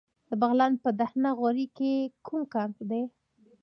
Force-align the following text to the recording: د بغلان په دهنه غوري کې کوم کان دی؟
د 0.29 0.31
بغلان 0.41 0.73
په 0.83 0.89
دهنه 0.99 1.29
غوري 1.39 1.67
کې 1.77 1.91
کوم 2.25 2.41
کان 2.53 2.69
دی؟ 2.89 3.01